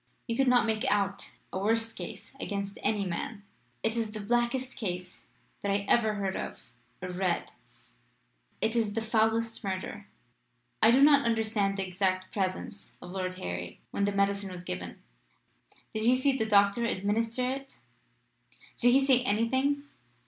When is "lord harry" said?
13.11-13.79